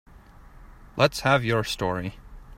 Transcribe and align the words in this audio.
Let's 0.97 1.19
have 1.19 1.45
your 1.45 1.63
story. 1.63 2.15